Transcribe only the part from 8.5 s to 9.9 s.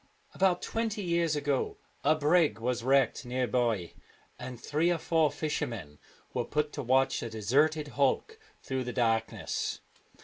through the dark ness.